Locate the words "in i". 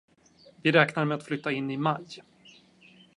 1.51-1.77